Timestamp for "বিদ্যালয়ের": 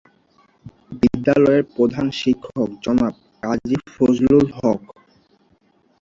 1.01-1.63